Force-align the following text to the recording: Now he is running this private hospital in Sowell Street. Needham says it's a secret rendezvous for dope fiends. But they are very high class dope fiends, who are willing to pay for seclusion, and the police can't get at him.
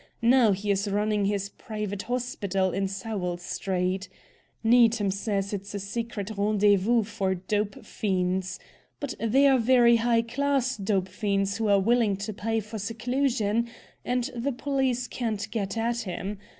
Now 0.23 0.51
he 0.51 0.71
is 0.71 0.89
running 0.89 1.27
this 1.27 1.47
private 1.47 2.01
hospital 2.01 2.71
in 2.71 2.87
Sowell 2.87 3.37
Street. 3.37 4.09
Needham 4.63 5.11
says 5.11 5.53
it's 5.53 5.75
a 5.75 5.79
secret 5.79 6.31
rendezvous 6.35 7.03
for 7.03 7.35
dope 7.35 7.85
fiends. 7.85 8.57
But 8.99 9.13
they 9.19 9.45
are 9.45 9.59
very 9.59 9.97
high 9.97 10.23
class 10.23 10.75
dope 10.75 11.07
fiends, 11.07 11.57
who 11.57 11.67
are 11.67 11.79
willing 11.79 12.15
to 12.17 12.33
pay 12.33 12.59
for 12.61 12.79
seclusion, 12.79 13.69
and 14.03 14.27
the 14.35 14.51
police 14.53 15.05
can't 15.07 15.47
get 15.51 15.77
at 15.77 15.99
him. 16.01 16.39